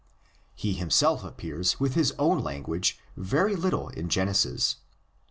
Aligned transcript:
He 0.55 0.73
himself 0.73 1.23
appears 1.23 1.79
with 1.79 1.93
his 1.93 2.11
own 2.17 2.43
lan 2.43 2.63
guage 2.63 2.97
very 3.15 3.55
little 3.55 3.89
in 3.89 4.09
Genesis. 4.09 4.77